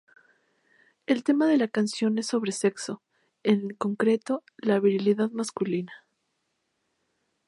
[1.05, 3.03] El tema de la canción es sobre sexo,
[3.43, 5.93] en concreto, la virilidad masculina.